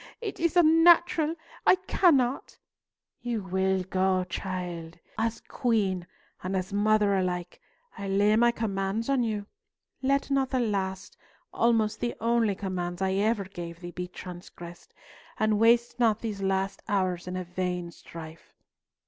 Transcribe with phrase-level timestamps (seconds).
[0.19, 1.35] It is unnatural!
[1.63, 2.57] I cannot."
[3.21, 4.97] "You will go, child.
[5.19, 6.07] As Queen
[6.41, 7.61] and as mother alike,
[7.99, 9.45] I lay my commands on you.
[10.01, 11.17] Let not the last,
[11.53, 14.91] almost the only commands I ever gave thee be transgressed,
[15.37, 18.55] and waste not these last hours in a vain strife."